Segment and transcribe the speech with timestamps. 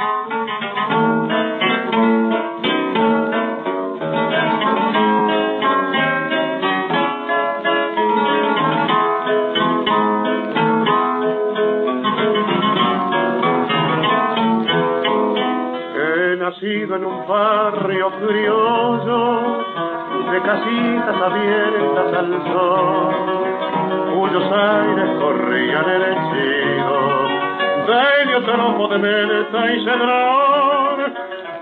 [0.00, 0.06] He
[16.38, 19.64] nacido en un barrio criollo
[20.32, 23.14] de casitas abiertas al sol,
[24.14, 27.19] cuyos aires corrían henchidos
[27.90, 31.14] de heliotropo de meleta y cedrón,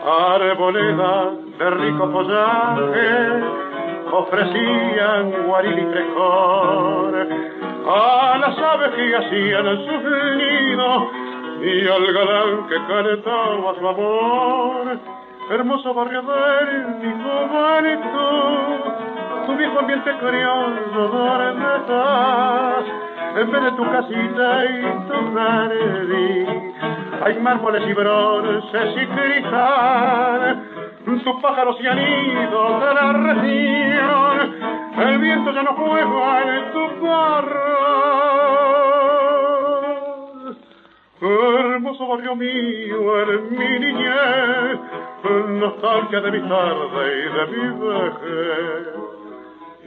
[0.04, 1.28] arboledas
[1.58, 3.68] de rico follaje
[4.12, 7.28] ofrecían guaril y frescor.
[7.90, 10.02] A las aves que hacían sus
[10.36, 11.02] nidos
[11.62, 14.98] y al galán que cantaba su amor.
[15.50, 16.84] Hermoso barrio del
[17.22, 18.66] juventud,
[19.46, 21.78] tu viejo ambiente criollo, ¿dónde
[23.34, 26.74] de tu casita y tu jardín,
[27.24, 30.62] hay mármoles y bronces y cristal,
[31.04, 34.54] tus pájaros y anillos de la región,
[34.98, 37.78] el viento ya no juega en tu barro.
[41.20, 44.78] Hermoso barrio mío, en mi niñez,
[45.48, 49.07] nostalgia de mi tarde y de mi vejez.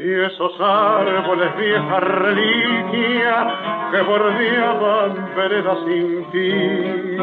[0.03, 3.47] Y esos árboles viejas reliquias
[3.91, 7.17] que bordeaban veredas sin fin,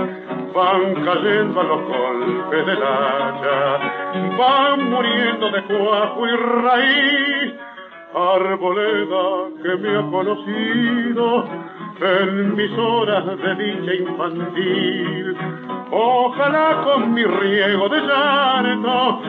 [0.55, 3.79] van cayendo a los golpes del hacha,
[4.39, 7.55] van muriendo de cuajo y raíz,
[8.15, 9.25] arboleda
[9.61, 11.45] que me ha conocido
[12.01, 15.37] en mis horas de dicha infantil.
[15.91, 19.23] Ojalá con mi riego de llanto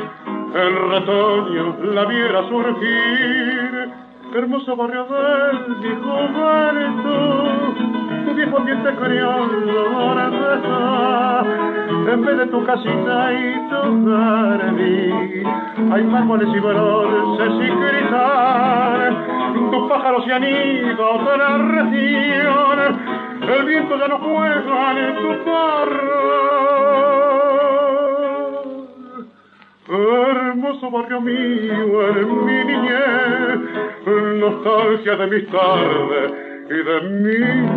[0.53, 3.89] el retoño la viera surgir.
[4.33, 10.29] Hermoso barrio del viejo juventud, tu viejo ambiente criollo ahora.
[12.11, 15.47] En vez de tu casita y tu jardín,
[15.91, 19.25] hay mármoles y bronces y cristal,
[19.71, 22.79] tus pájaros y anillos de la región,
[23.41, 27.18] el viento ya no juega en tu carro.
[29.91, 33.59] Hermoso barrio mío en mi niñez,
[34.39, 36.31] nostalgia de mis tardes
[36.69, 37.69] y de mi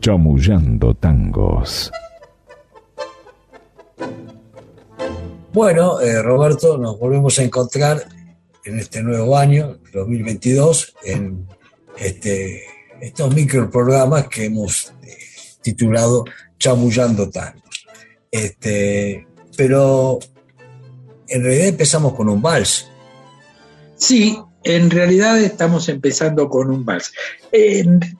[0.00, 1.90] Chamullando tangos.
[5.54, 8.17] Bueno, eh, Roberto, nos volvemos a encontrar
[8.68, 11.46] en este nuevo año, 2022, en
[11.96, 12.64] este,
[13.00, 15.16] estos microprogramas que hemos eh,
[15.62, 16.26] titulado
[16.58, 17.86] Chamullando Tangos.
[18.30, 19.26] Este,
[19.56, 20.18] pero
[21.28, 22.86] en realidad empezamos con un vals.
[23.96, 27.12] Sí, en realidad estamos empezando con un vals.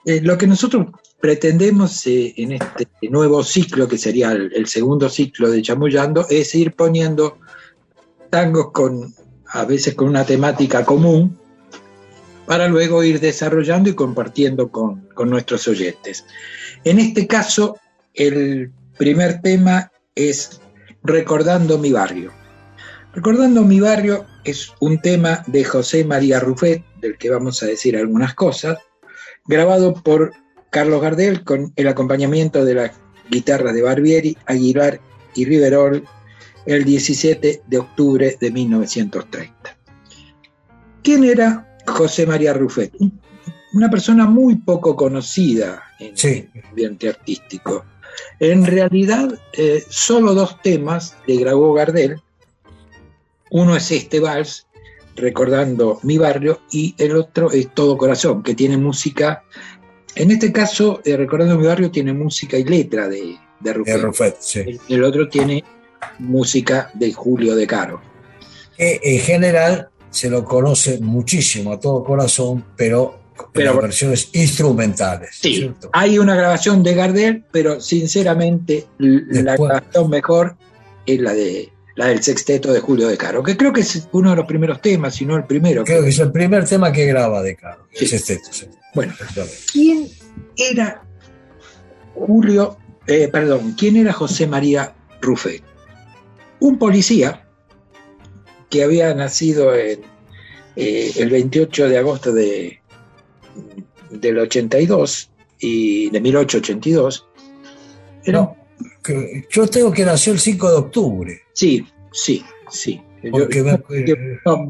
[0.03, 0.87] Lo que nosotros
[1.21, 6.55] pretendemos eh, en este nuevo ciclo, que sería el, el, segundo ciclo de Chamullando, es
[6.55, 7.37] ir poniendo
[8.31, 9.13] tangos con
[9.51, 11.37] a veces con una temática común,
[12.45, 16.25] para luego ir desarrollando y compartiendo con, con nuestros oyentes.
[16.83, 17.77] En este caso,
[18.13, 20.59] el primer tema es
[21.03, 22.33] Recordando mi barrio.
[23.13, 27.95] Recordando mi barrio es un tema de José María Ruffet, del que vamos a decir
[27.95, 28.77] algunas cosas,
[29.45, 30.33] grabado por
[30.69, 32.91] Carlos Gardel con el acompañamiento de la
[33.29, 34.99] guitarra de Barbieri, Aguilar
[35.35, 36.03] y Riverol
[36.75, 39.77] el 17 de octubre de 1930.
[41.03, 42.93] ¿Quién era José María Ruffet?
[43.73, 46.47] Una persona muy poco conocida en Sí.
[46.53, 47.85] el ambiente artístico.
[48.39, 52.21] En realidad, eh, solo dos temas le grabó Gardel.
[53.51, 54.67] Uno es este vals,
[55.15, 59.43] recordando mi barrio, y el otro es Todo Corazón, que tiene música.
[60.15, 63.95] En este caso, eh, recordando mi barrio, tiene música y letra de, de Ruffet.
[63.95, 64.59] de Ruffet, sí.
[64.59, 65.63] El, el otro tiene
[66.19, 68.01] música de Julio De Caro.
[68.77, 73.19] En general se lo conoce muchísimo a todo corazón, pero,
[73.53, 75.31] Pero- en las versiones instrumentales.
[75.39, 75.89] Sí, ¿cierto?
[75.93, 80.57] hay una grabación de Gardel, pero sinceramente la grabación mejor
[81.05, 84.29] es la de la del sexteto de Julio De Caro, que creo que es uno
[84.29, 85.83] de los primeros temas, si no el primero.
[85.83, 87.87] Creo que es el primer tema que graba de Caro.
[87.91, 88.07] Sí.
[88.07, 88.37] Sí.
[88.95, 89.13] Bueno.
[89.73, 90.07] ¿quién
[90.55, 91.03] era
[92.15, 95.61] Julio, eh, perdón, quién era José María Ruffet?
[96.59, 97.45] Un policía
[98.69, 100.01] que había nacido en,
[100.75, 102.79] eh, el 28 de agosto de,
[104.11, 107.27] del 82 y de 1882.
[108.23, 108.55] Era, No,
[109.03, 111.41] que- yo tengo que nació el 5 de octubre.
[111.53, 113.01] Sí, sí, sí.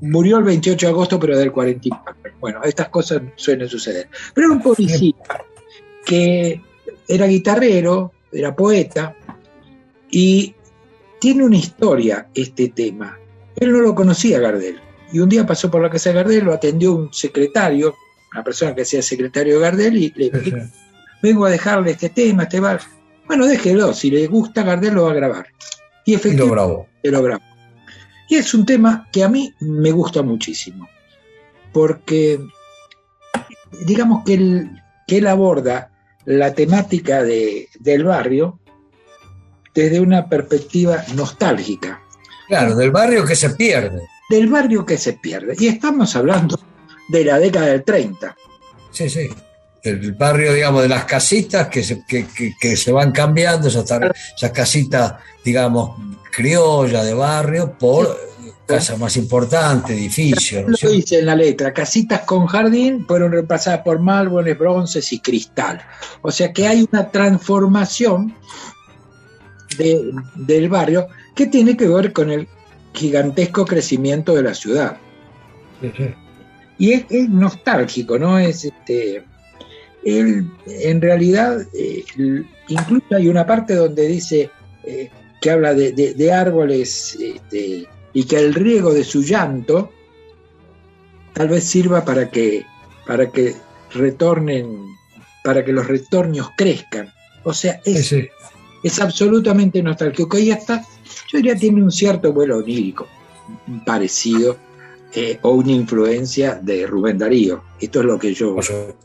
[0.01, 2.31] murió el 28 de agosto, pero del 44.
[2.39, 4.07] Bueno, estas cosas suelen suceder.
[4.33, 5.13] Pero era un policía
[6.05, 6.61] que
[7.07, 9.15] era guitarrero, era poeta,
[10.09, 10.55] y
[11.19, 13.17] tiene una historia este tema.
[13.55, 14.79] Él no lo conocía Gardel.
[15.11, 17.95] Y un día pasó por la casa de Gardel, lo atendió un secretario,
[18.31, 20.57] una persona que sea secretario de Gardel, y le dijo,
[21.21, 22.79] vengo a dejarle este tema, este bar.
[23.27, 25.47] Bueno, déjelo, si le gusta Gardel lo va a grabar.
[26.05, 27.43] Y efectivamente lo grabó.
[28.29, 30.87] Y es un tema que a mí me gusta muchísimo,
[31.73, 32.39] porque
[33.85, 34.71] digamos que él,
[35.07, 35.91] que él aborda
[36.25, 38.59] la temática de, del barrio
[39.83, 42.01] desde una perspectiva nostálgica.
[42.47, 44.01] Claro, del barrio que se pierde.
[44.29, 45.55] Del barrio que se pierde.
[45.57, 46.59] Y estamos hablando
[47.09, 48.35] de la década del 30.
[48.91, 49.29] Sí, sí.
[49.81, 53.89] El barrio, digamos, de las casitas que se, que, se van cambiando, esas,
[54.35, 55.91] esas casitas, digamos,
[56.31, 58.29] criolla de barrio, por
[58.69, 60.61] casa más importante, edificio.
[60.61, 60.75] ¿no?
[60.79, 65.81] Lo dice en la letra, casitas con jardín fueron reemplazadas por mármoles, bronces y cristal.
[66.21, 68.35] O sea que hay una transformación
[69.79, 72.47] del barrio que tiene que ver con el
[72.93, 74.97] gigantesco crecimiento de la ciudad.
[76.77, 78.37] Y es, nostálgico, ¿no?
[78.37, 79.23] Es este.
[80.03, 82.03] en realidad, eh,
[82.67, 84.49] incluso hay una parte donde dice
[84.83, 85.09] eh,
[85.41, 89.91] que habla de, árboles este, y que el riego de su llanto
[91.33, 92.65] tal vez sirva para que,
[93.05, 93.55] para que
[93.93, 94.85] retornen,
[95.43, 97.09] para que los retornos crezcan.
[97.43, 98.13] O sea, es,
[98.83, 100.37] es absolutamente nostálgico.
[100.37, 100.85] Y hasta,
[101.31, 103.07] yo diría, tiene un cierto vuelo onírico,
[103.85, 104.57] parecido,
[105.13, 107.63] eh, o una influencia de Rubén Darío.
[107.79, 108.55] Esto es lo que yo,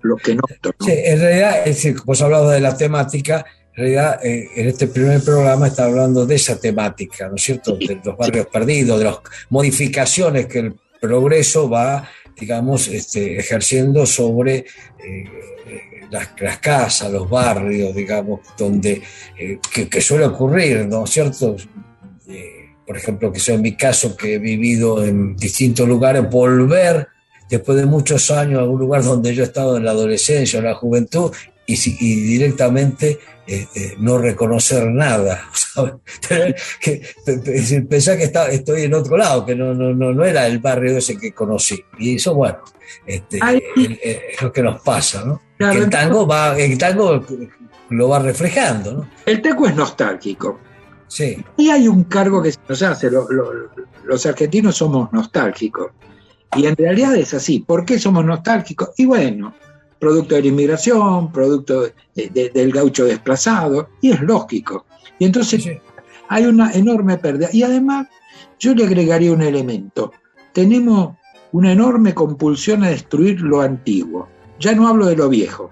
[0.02, 0.70] lo que noto.
[0.80, 3.44] Sí, en realidad, es decir, como hablado de la temática,
[3.76, 7.76] en realidad eh, en este primer programa está hablando de esa temática, ¿no es cierto?
[7.76, 9.16] De los barrios perdidos, de las
[9.48, 12.08] modificaciones que el progreso va,
[12.38, 15.24] digamos, este, ejerciendo sobre eh,
[16.10, 19.02] las, casas, los barrios, digamos, donde,
[19.38, 19.58] eh,
[19.90, 21.56] que, suele ocurrir, ¿no es cierto?
[22.86, 27.08] por ejemplo, que sea en mi caso, que he vivido en distintos lugares, volver
[27.48, 30.66] después de muchos años a un lugar donde yo he estado en la adolescencia en
[30.66, 31.32] la juventud
[31.66, 35.50] y, y directamente este, no reconocer nada.
[36.80, 37.02] que,
[37.88, 41.32] pensar que estoy en otro lado, que no, no, no, era el barrio ese que
[41.32, 41.84] conocí.
[41.98, 42.58] Y eso, bueno,
[43.06, 43.40] este,
[44.02, 45.42] es lo que nos pasa, ¿no?
[45.58, 47.24] el tango va, el tango
[47.90, 49.10] lo va reflejando, ¿no?
[49.26, 50.58] El tango es nostálgico.
[51.06, 51.44] Sí.
[51.56, 55.92] Y hay un cargo que se nos hace, los argentinos somos nostálgicos.
[56.56, 57.60] Y en realidad es así.
[57.60, 58.90] ¿Por qué somos nostálgicos?
[58.96, 59.54] Y bueno,
[60.04, 64.84] producto de la inmigración, producto del gaucho desplazado, y es lógico.
[65.18, 65.66] Y entonces
[66.28, 67.48] hay una enorme pérdida.
[67.52, 68.08] Y además,
[68.58, 70.12] yo le agregaría un elemento.
[70.52, 71.16] Tenemos
[71.52, 74.28] una enorme compulsión a destruir lo antiguo.
[74.60, 75.70] Ya no hablo de lo viejo.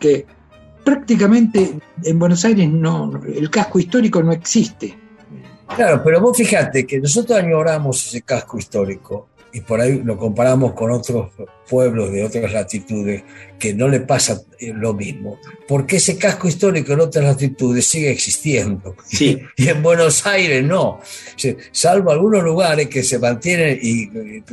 [0.00, 0.26] Que
[0.82, 4.98] prácticamente en Buenos Aires no, el casco histórico no existe.
[5.76, 10.72] Claro, pero vos fíjate que nosotros añoramos ese casco histórico y por ahí lo comparamos
[10.72, 11.30] con otros
[11.70, 13.22] pueblos de otras latitudes
[13.56, 18.10] que no le pasa eh, lo mismo, porque ese casco histórico en otras latitudes sigue
[18.10, 18.96] existiendo.
[19.06, 19.40] Sí.
[19.56, 20.98] y en Buenos Aires no,
[21.70, 24.10] salvo algunos lugares que se mantienen y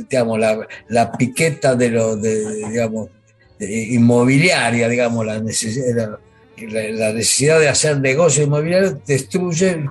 [0.08, 3.10] digamos la, la piqueta de lo de, digamos
[3.58, 6.18] inmobiliaria, digamos la necesidad,
[6.58, 9.84] la, necesidad de hacer negocio inmobiliario destruye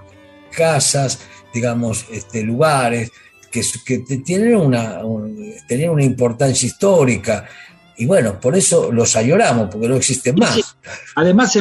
[0.52, 1.20] casas,
[1.54, 3.12] digamos, este, lugares,
[3.52, 7.46] que, tienen, una, una importancia histórica.
[7.98, 10.78] Y bueno, por eso los añoramos, porque no existen más.
[11.16, 11.56] Además,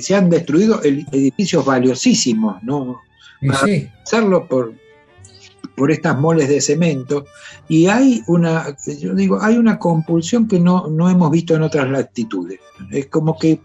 [0.00, 3.00] se han destruido edificios valiosísimos, ¿no?
[3.64, 3.88] Sí.
[4.02, 4.74] Hacerlo por,
[5.76, 7.26] por estas moles de cemento.
[7.68, 11.88] Y hay una, yo digo, hay una compulsión que no, no hemos visto en otras
[11.88, 12.58] latitudes.
[12.90, 13.60] Es como que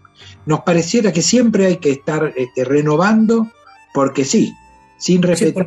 [0.46, 3.50] nos pareciera que siempre hay que estar este, renovando
[3.94, 4.52] porque sí,
[4.98, 5.66] sin respetar.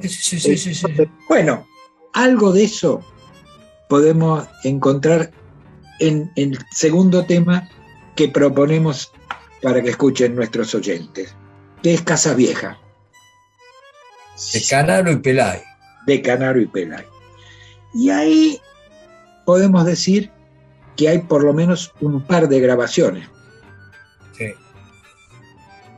[1.28, 1.66] bueno,
[2.16, 3.04] algo de eso
[3.88, 5.32] podemos encontrar
[6.00, 7.70] en, el segundo tema
[8.16, 9.12] que proponemos
[9.62, 11.36] para que escuchen nuestros oyentes,
[11.84, 12.80] que es Casa Vieja.
[14.54, 15.62] De Canaro y Pelay.
[16.08, 17.06] De Canaro y Pelay.
[17.94, 18.60] Y ahí
[19.46, 20.32] podemos decir
[20.96, 23.28] que hay por lo menos un par de grabaciones.
[24.38, 24.46] Sí.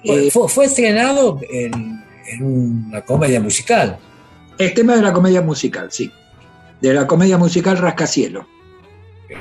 [0.04, 4.00] Eh, fue, estrenado en, en, una comedia musical.
[4.58, 6.12] El tema de la comedia musical, sí.
[6.82, 8.48] De la comedia musical Rascacielo.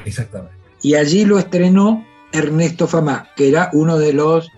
[0.04, 0.54] Exactamente.
[0.82, 4.48] Y allí lo estrenó Ernesto Famá, que era uno de los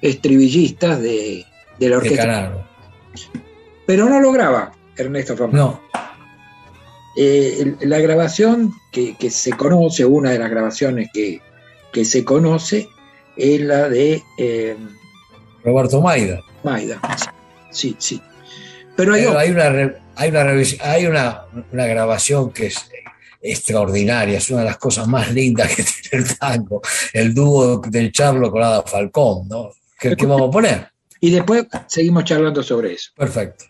[0.00, 1.44] estribillistas de,
[1.78, 2.66] la orquesta.
[3.86, 5.56] Pero no lo graba Ernesto Famá.
[5.56, 5.80] No.
[7.18, 11.40] Eh, la grabación que, se conoce, una de las grabaciones que,
[12.04, 12.88] se conoce,
[13.36, 14.76] es la de eh,
[15.64, 16.40] Roberto Maida.
[16.62, 17.00] Maida,
[17.70, 18.20] sí, sí.
[18.96, 20.42] Pero hay, hay, una, hay, una,
[20.80, 21.42] hay una,
[21.72, 22.88] una, grabación que es
[23.40, 26.82] extraordinaria, es una de las cosas más lindas que tiene el tango,
[27.12, 29.70] el dúo del Charlo con Ada Falcón, ¿no?
[29.98, 30.88] ¿Qué, ¿Qué vamos a poner?
[31.20, 33.10] Y después seguimos charlando sobre eso.
[33.16, 33.64] Perfecto.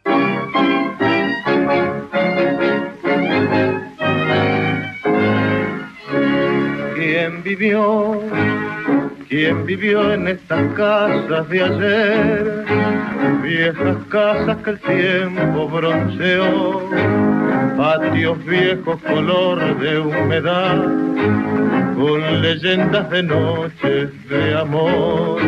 [6.95, 8.65] ¿Quién vivió?
[9.28, 12.64] ¿Quién vivió en estas casas de ayer?
[13.42, 16.88] Viejas casas que el tiempo bronceó,
[17.76, 20.76] patios viejos color de humedad,
[21.97, 25.40] con leyendas de noches de amor,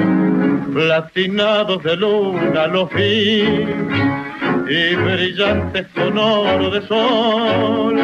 [0.72, 3.64] platinados de luna los vi
[4.68, 7.96] y brillantes con oro de sol.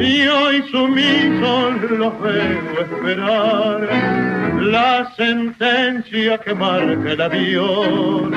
[0.00, 8.32] Y hoy sumisos los veo esperar la sentencia que marca el avión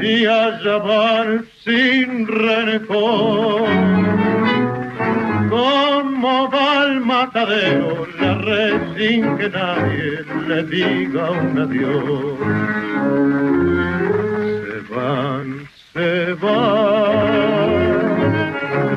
[0.00, 3.68] y allá van sin rencor.
[5.48, 12.38] Como va al matadero la red sin que nadie le diga un adiós.
[14.62, 17.66] Se van se va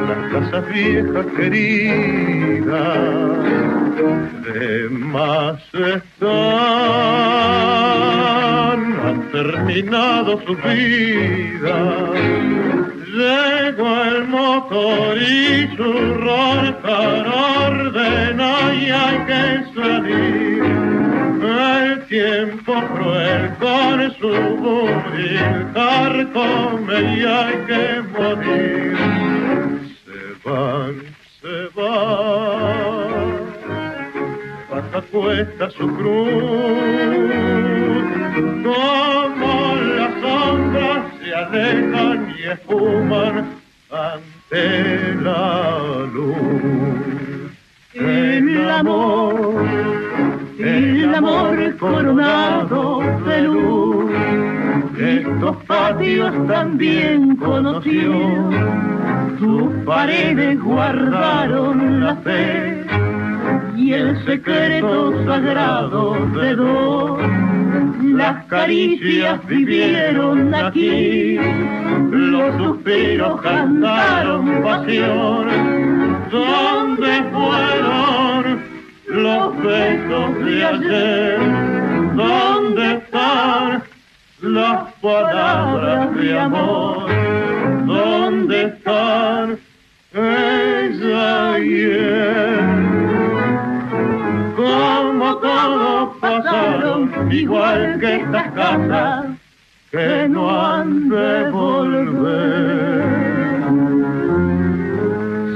[0.08, 2.70] las casas viejas queridas
[4.02, 6.30] de más están.
[9.06, 12.10] Han terminado su vida
[13.20, 17.28] llegó el motor y su roncar
[17.68, 19.44] ordena y hay que
[19.76, 20.64] salir
[21.42, 25.68] el tiempo cruel con su buril.
[25.74, 28.98] Carcome y hay que morir.
[30.06, 30.94] Se van,
[31.42, 32.59] se van,
[35.00, 36.30] hasta cuesta su cruz,
[38.64, 43.46] como las sombras se alejan y esfuman
[43.92, 47.52] ante la luz.
[47.94, 49.66] El amor
[50.60, 54.12] el amor coronado de luz.
[55.00, 58.50] Estos patios también conoció,
[59.40, 63.09] sus paredes guardaron la fe
[63.76, 67.20] y el secreto sagrado de dos.
[68.04, 71.38] Las caricias vivieron aquí,
[72.12, 75.48] los suspiros cantaron pasión.
[76.30, 78.80] ¿Dónde fueron?
[79.10, 81.40] los besos de ayer,
[82.14, 83.84] ¿dónde están
[84.42, 87.10] las palabras de amor?
[87.86, 89.09] ¿Dónde están
[97.32, 99.26] igual que estas casas
[99.92, 103.20] que no han de volver.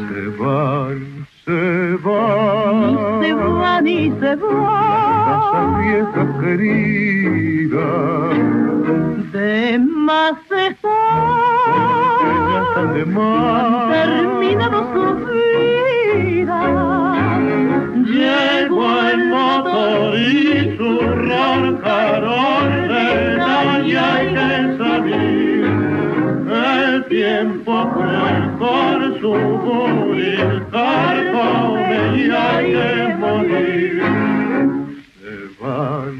[0.09, 4.49] Se van, se van y se va.
[5.25, 7.89] Casa vieja querida,
[9.31, 10.99] de más está.
[12.93, 13.91] de más.
[13.91, 16.59] Terminado su vida.
[18.05, 19.22] Llegó el
[20.15, 25.63] y su roncar ordena y hay que salir.
[26.53, 34.03] El tiempo cruel con su buril carcome y hay que morir.
[35.21, 36.15] Se van,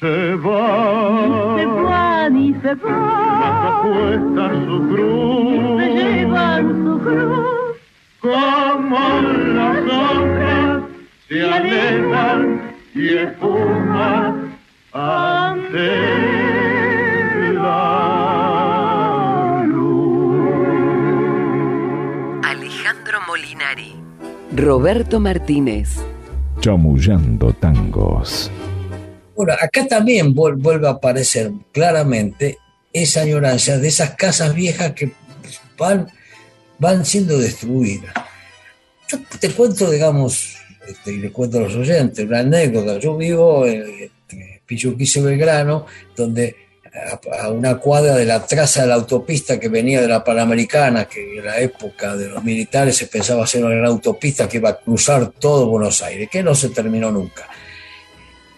[0.00, 1.58] se van.
[1.58, 3.82] Se van y se van.
[3.82, 5.82] Cuesta su cruz.
[5.82, 7.46] Se llevan su cruz.
[8.20, 8.98] Como
[9.54, 10.82] las hojas
[11.28, 12.55] se alejan
[12.96, 14.56] y esfuman
[14.92, 16.36] ante
[24.54, 25.96] Roberto Martínez.
[26.60, 28.50] Chamullando tangos.
[29.36, 32.56] Bueno, acá también vuelve a aparecer claramente
[32.92, 35.12] esa añoranza de esas casas viejas que
[35.76, 36.08] van,
[36.78, 38.14] van siendo destruidas.
[39.08, 42.98] Yo te cuento, digamos, este, y le cuento a los oyentes, una anécdota.
[42.98, 44.10] Yo vivo en,
[44.68, 46.66] este, Belgrano, donde
[47.38, 51.38] a una cuadra de la traza de la autopista que venía de la Panamericana, que
[51.38, 54.78] en la época de los militares se pensaba hacer una gran autopista que iba a
[54.78, 57.48] cruzar todo Buenos Aires, que no se terminó nunca.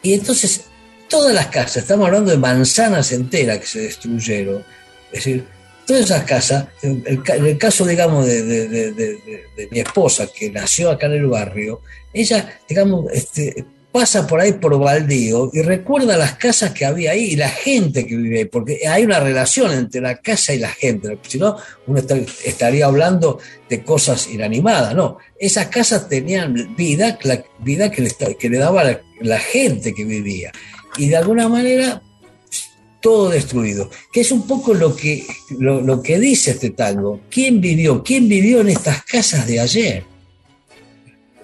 [0.02, 0.66] Y entonces,
[1.08, 4.64] todas las casas, estamos hablando de manzanas enteras que se destruyeron,
[5.10, 5.44] es decir,
[5.88, 11.06] todas esas casas, en el, caso, digamos, de, de- de- mi esposa, que nació acá
[11.06, 11.80] en el barrio,
[12.12, 17.32] ella, digamos, este, pasa por ahí por baldío y recuerda las casas que había ahí
[17.32, 20.68] y la gente que vive ahí, porque hay una relación entre la casa y la
[20.68, 22.02] gente, si no, uno
[22.44, 23.38] estaría hablando
[23.70, 27.18] de cosas inanimadas, no, esas casas tenían vida,
[27.60, 30.52] vida que le, que le daba la, la gente que vivía,
[30.98, 32.02] y de alguna manera
[33.00, 35.26] todo destruido, que es un poco lo que,
[35.58, 37.20] lo, lo que dice este tango.
[37.30, 38.02] ¿Quién vivió?
[38.02, 40.04] ¿Quién vivió en estas casas de ayer?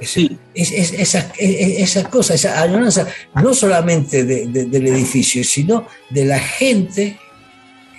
[0.01, 0.37] Sí.
[0.55, 3.07] es- es- esa, es- esa cosa, esa añoranza,
[3.43, 7.17] no solamente de- de- del edificio, sino de la gente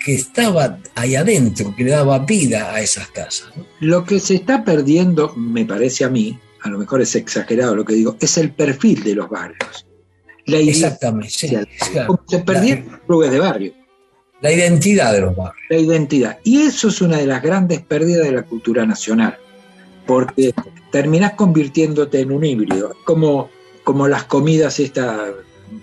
[0.03, 3.47] que estaba ahí adentro, que le daba vida a esas casas.
[3.55, 3.65] ¿no?
[3.79, 7.85] Lo que se está perdiendo, me parece a mí, a lo mejor es exagerado lo
[7.85, 9.87] que digo, es el perfil de los barrios.
[10.47, 11.55] La Exactamente, sí,
[11.91, 12.07] claro.
[12.07, 13.73] como se perdieron los clubes de barrio,
[14.41, 15.63] la identidad de los barrios.
[15.69, 16.37] la identidad.
[16.43, 19.37] Y eso es una de las grandes pérdidas de la cultura nacional,
[20.05, 20.53] porque
[20.91, 23.49] terminás convirtiéndote en un híbrido, como,
[23.83, 25.31] como las comidas estas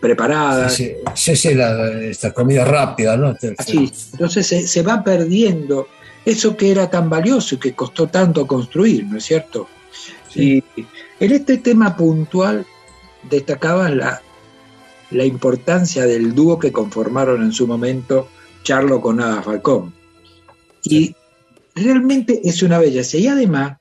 [0.01, 0.75] preparadas.
[0.75, 3.33] Sí, sí, sí, la- esta comida rápida, ¿no?
[3.33, 3.93] Este, Así.
[4.13, 5.89] Entonces se, se va perdiendo
[6.25, 9.69] eso que era tan valioso y que costó tanto construir, ¿no es cierto?
[10.33, 10.63] Sí.
[10.77, 10.87] Y
[11.19, 12.65] en este tema puntual
[13.29, 14.23] destacaba la,
[15.13, 18.29] la importancia del dúo que conformaron en su momento
[18.63, 19.95] Charlo con Ada Falcón.
[20.85, 21.15] Y
[21.75, 23.17] realmente es una belleza.
[23.17, 23.79] Y además,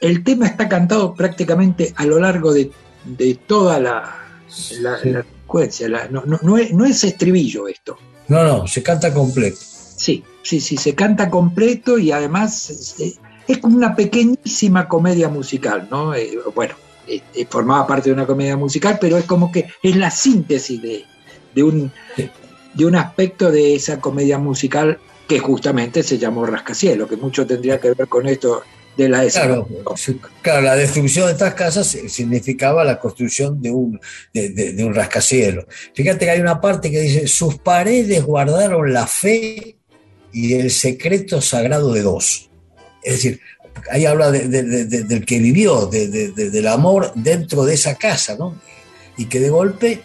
[0.00, 2.70] el tema está cantado prácticamente a lo largo de,
[3.04, 4.16] de toda la,
[4.80, 5.10] la, Sí.
[5.10, 5.88] la secuencia.
[5.88, 7.96] La- no, no- no es, no es estribillo esto.
[8.28, 9.58] No, no, se canta completo.
[9.60, 15.88] Sí, sí, sí, se canta completo y además es, es como una pequeñísima comedia musical,
[15.90, 16.14] ¿no?
[16.14, 16.74] Eh, bueno,
[17.08, 20.80] eh, eh, formaba parte de una comedia musical, pero es como que es la síntesis
[20.82, 21.04] de,
[21.54, 21.92] de un,
[22.74, 27.80] de un aspecto de esa comedia musical que justamente se llamó Rascacielos, que mucho tendría
[27.80, 28.62] que ver con esto
[28.96, 29.66] de la Claro,
[30.42, 34.00] claro, la destrucción de estas casas significaba la construcción de un,
[34.32, 35.64] de, de- de un rascacielos.
[35.94, 39.76] Fíjate que hay una parte que dice, sus paredes guardaron la fe
[40.32, 42.50] y el secreto sagrado de dos.
[43.02, 43.40] Es decir,
[43.90, 47.64] ahí habla de- de- de- de- del que vivió, de- de- de- del amor dentro
[47.64, 48.54] de esa casa, ¿no?
[49.16, 50.02] Y que de golpe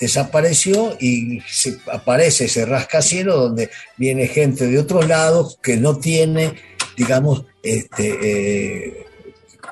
[0.00, 6.54] desapareció y se- aparece ese rascacielos donde viene gente de otros lados que no tiene,
[6.96, 9.04] digamos, este, eh,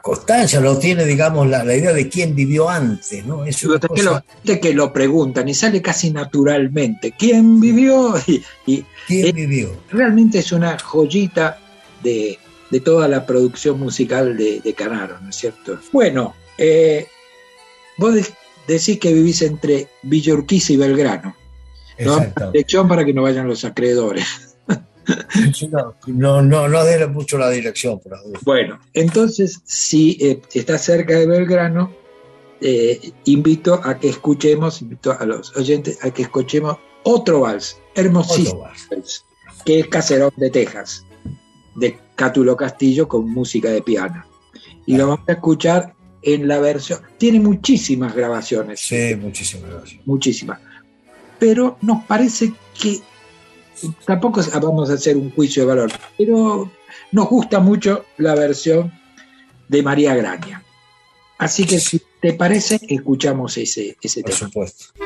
[0.02, 3.44] constancia, no tiene, digamos, la, la idea de quién vivió antes, ¿no?
[3.44, 7.12] Es una que, lo, fíjate que lo preguntan y sale casi naturalmente.
[7.18, 8.14] ¿Quién vivió?
[8.26, 9.76] Y, y ¿Quién vivió?
[9.90, 11.58] realmente es una joyita
[12.02, 12.38] de,
[12.70, 15.78] de toda la producción musical de, de Canaro, ¿no es cierto?
[15.92, 17.06] Bueno, eh,
[17.96, 18.26] vos de-
[18.66, 21.36] decís que vivís entre Villa Urquiza y Belgrano.
[22.52, 24.56] Dirección para que no vayan los acreedores.
[26.08, 28.40] No, no, no, dé mucho la dirección, por duda.
[28.42, 31.94] Bueno, entonces, si eh, estás cerca de Belgrano,
[32.60, 38.62] eh, invito a que escuchemos, invito a los oyentes a que escuchemos otro vals, hermosísimo.
[38.62, 38.88] Otro más.
[38.90, 39.24] Vals,
[39.64, 41.04] que es Caserón de Texas,
[41.76, 44.24] de Cátulo Castillo con música de piano.
[44.86, 47.00] Y lo vamos a escuchar en la versión.
[47.18, 50.00] Tiene muchísimas grabaciones, Sí, muchísimas gracias.
[50.06, 50.60] muchísimas.
[51.38, 53.00] Pero nos parece que
[54.06, 56.70] tampoco vamos a hacer un juicio de valor, pero
[57.12, 58.92] nos gusta mucho la versión
[59.68, 60.62] de María Graña.
[61.38, 64.38] Así que si te parece, escuchamos ese, ese Por tema.
[64.48, 65.05] supuesto.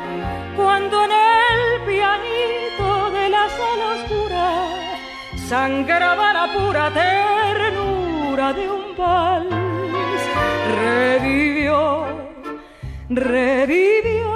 [0.55, 4.47] Cuando en el pianito de la sala oscura
[5.47, 10.21] sangraba la pura ternura de un vals,
[10.81, 12.05] revivió,
[13.09, 14.31] revivió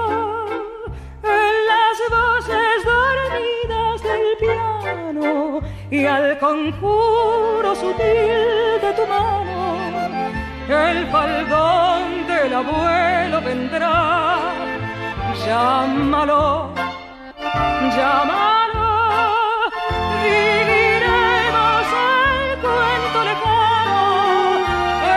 [1.23, 9.65] en las voces dormidas del piano y al conjuro sutil de tu mano
[10.67, 14.64] el faldón del abuelo vendrá
[15.45, 16.75] llámalo
[17.97, 18.87] llámalo.
[20.23, 24.01] Viviremos el cuento lejano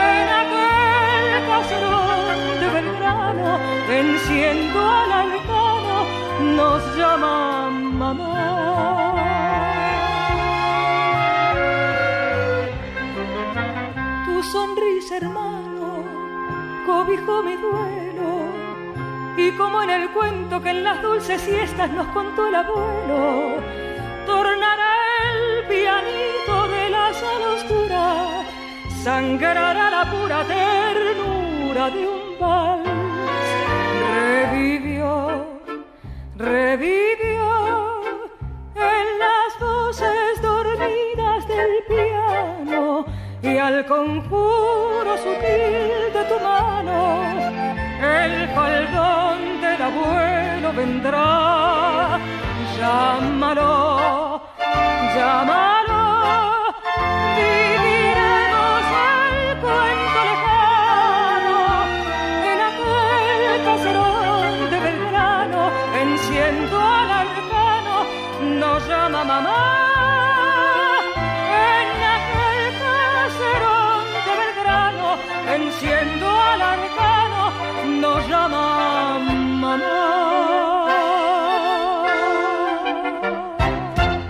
[0.05, 3.51] en aquel caserón de Belgrano,
[3.89, 5.97] venciendo al arcano,
[6.57, 8.35] nos llama mamá.
[14.25, 16.05] Tu sonrisa, hermano,
[16.87, 17.98] cobijó mi duelo.
[19.59, 23.57] Como en el cuento que en las dulces siestas nos contó el abuelo,
[24.25, 24.93] tornará
[25.35, 27.49] el pianito de la sala
[29.09, 33.49] sangrará la pura ternura de un vals.
[34.15, 35.11] Revivió,
[36.37, 37.49] revivió
[38.75, 43.07] en las voces dormidas del piano
[43.43, 46.99] y al conjuro sutil de tu mano
[48.03, 49.28] el faldón
[49.89, 52.21] abuelo vendrá.
[52.77, 54.41] Llámalo,
[55.15, 55.68] llámalo,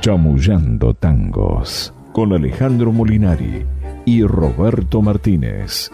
[0.09, 3.63] Chamullando tangos con Alejandro Molinari
[4.07, 5.91] y Roberto Martínez.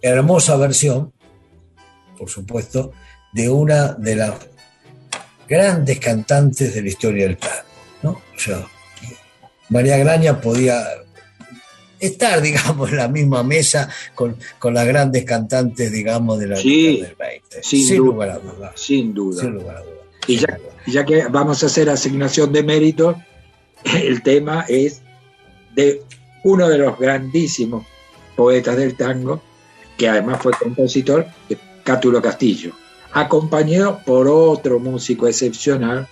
[0.00, 1.12] Hermosa versión,
[2.16, 2.92] por supuesto,
[3.34, 4.32] de una de las
[5.46, 7.62] grandes cantantes de la historia del tango.
[8.02, 8.10] ¿no?
[8.12, 8.66] O sea,
[9.68, 10.82] María Graña podía
[12.00, 17.02] estar, digamos, en la misma mesa con, con las grandes cantantes, digamos, de la Sí,
[17.02, 17.62] del 20.
[17.62, 18.72] sin sin duda, lugar a dudas.
[18.76, 19.42] Sin duda.
[19.42, 19.93] Sin lugar a dudas.
[20.26, 23.16] Y ya, ya que vamos a hacer asignación de mérito,
[23.84, 25.02] el tema es
[25.74, 26.02] de
[26.44, 27.86] uno de los grandísimos
[28.36, 29.42] poetas del tango,
[29.96, 31.26] que además fue compositor,
[31.84, 32.72] Cátulo Castillo,
[33.12, 36.08] acompañado por otro músico excepcional,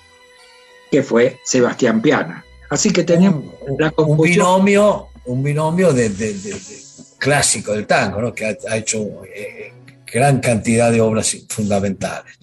[0.90, 2.44] que fue Sebastián Piana.
[2.70, 4.36] Así que teníamos un, la un composición.
[4.64, 6.82] binomio, un binomio de, de- de- de-
[7.18, 8.34] clásico del tango, ¿no?
[8.34, 8.98] que ha, ha hecho
[9.34, 9.72] eh,
[10.12, 12.36] gran cantidad de obras fundamentales.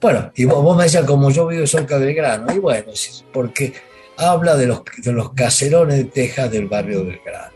[0.00, 2.92] Bueno, y vos, me decías, como yo vivo cerca del grano, y bueno,
[3.32, 3.72] porque
[4.16, 7.52] habla de los, de los caserones de Texas del barrio del grano,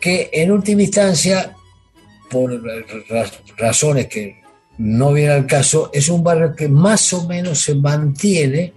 [0.00, 1.54] que en última instancia,
[2.30, 4.42] por ra- razones que
[4.78, 8.72] no viene al caso, es un barrio que más o menos se mantiene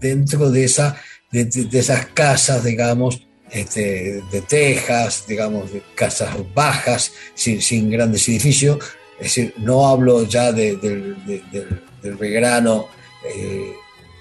[0.00, 0.96] dentro de, esa,
[1.30, 8.78] de, esas casas, digamos, este, de tejas, digamos, de casas bajas, sin, sin grandes edificios.
[9.24, 12.88] Es decir, no hablo ya de- del- de- del- del Belgrano
[13.26, 13.72] eh,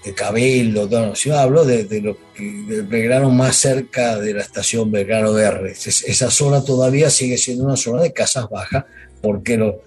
[0.05, 4.89] de Cabildo, no, sino hablo de, lo que- del Belgrano más cerca de la estación
[4.91, 5.71] Belgrano R.
[5.71, 8.85] Es- esa zona todavía sigue siendo una zona de casas bajas
[9.21, 9.81] porque lo-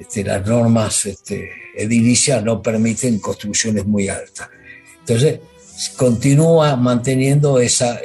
[0.00, 4.48] este, las normas este, edilicias no permiten construcciones muy altas.
[4.98, 5.38] Entonces,
[5.96, 8.00] continúa manteniendo esa,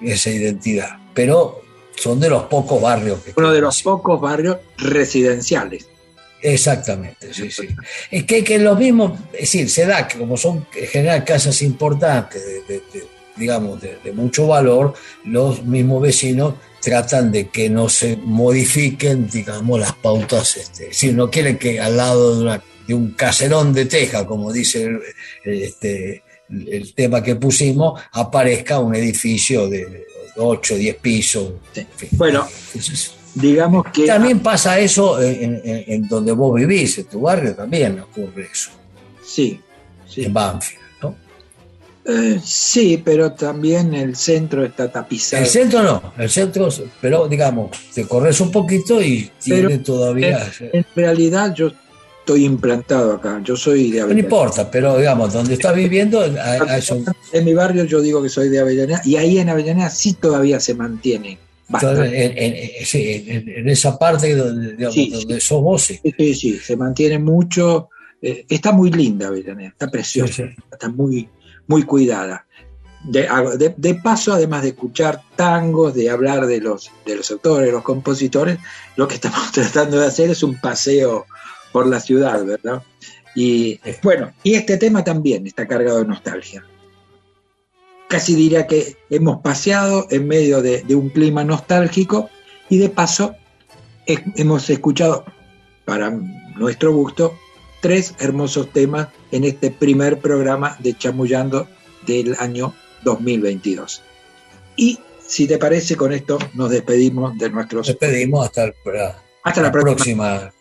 [0.00, 1.62] esa identidad, pero
[1.96, 5.88] son de los pocos barrios que Uno de los pocos barrios residenciales.
[6.46, 7.68] Exactamente, sí, sí.
[8.10, 11.62] Es que, que lo mismo, es decir, se da que como son en general casas
[11.62, 14.92] importantes, de, de- de, digamos, de, mucho valor,
[15.24, 21.30] los mismos vecinos tratan de que no se modifiquen, digamos, las pautas, este, si no
[21.30, 25.00] quieren que al lado de, una- un caserón de teja, como dice el,
[25.62, 30.04] este, el tema que pusimos, aparezca un edificio de
[30.36, 31.52] 8, 10 pisos.
[31.74, 32.08] En fin.
[32.12, 37.20] Bueno, Entonces, Digamos que también pasa eso en, en- en donde vos vivís, en tu
[37.22, 38.70] barrio también ocurre eso,
[39.24, 39.60] sí,
[40.08, 40.24] sí.
[40.24, 40.80] en Banfield.
[41.02, 41.16] ¿no?
[42.06, 45.42] Eh, sí, pero también el centro está tapizado.
[45.42, 46.68] El centro no, el centro,
[47.00, 50.48] pero digamos, te corres un poquito y tiene Pero- todavía.
[50.72, 51.72] En realidad yo
[52.20, 54.26] estoy implantado acá, yo soy de No Avellaneda.
[54.26, 59.00] importa, pero digamos, donde estás viviendo, En mi barrio yo digo que soy de Avellaneda
[59.04, 61.38] y ahí en Avellaneda sí todavía se mantiene
[63.56, 65.46] en, esa parte donde, Sí, donde sí.
[66.02, 67.88] Sí, sí, sí, se mantiene mucho.
[68.22, 71.28] eh, está muy linda Avellaneda, está preciosa, está muy,
[71.66, 72.46] muy cuidada.
[73.02, 77.70] De, de- de paso, además de escuchar tangos, de hablar de los, de los autores,
[77.70, 78.58] los compositores,
[78.96, 81.26] lo que estamos tratando de hacer es un paseo
[81.72, 82.82] por la ciudad, ¿verdad?
[83.34, 86.64] Y bueno, y este tema también está cargado de nostalgia.
[88.14, 92.30] Casi diría que hemos paseado en medio de, de un clima nostálgico
[92.68, 93.34] y de paso
[94.06, 95.24] he- hemos escuchado,
[95.84, 96.10] para
[96.56, 97.34] nuestro gusto,
[97.82, 101.66] tres hermosos temas en este primer programa de Chamullando
[102.06, 102.72] del año
[103.02, 104.02] 2022.
[104.76, 107.86] Y si te parece, con esto nos despedimos de nuestros.
[107.88, 108.74] Despedimos hasta, el,
[109.42, 110.38] hasta la, próxima.
[110.38, 110.52] próxima.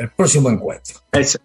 [0.00, 0.96] el próximo encuentro.
[1.12, 1.38] Eso.